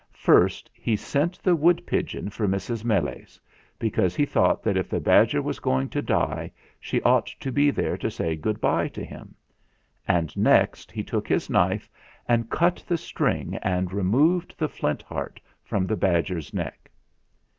[0.17, 2.83] First he sent the wood pigeon for Mrs.
[2.83, 3.39] Meles,
[3.77, 7.69] because he thought that if the badger was going to die she ought to be
[7.69, 9.35] there to say "good bye" to him;
[10.07, 11.87] and next he took his knife
[12.27, 16.89] and cut the string and removed the Flint Heart from the badger's neck.